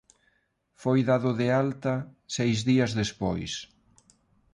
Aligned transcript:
Foi 0.81 0.99
dado 1.09 1.29
de 1.39 1.47
alta 1.63 1.93
seis 2.37 2.57
días 2.69 2.91
despois. 3.01 3.51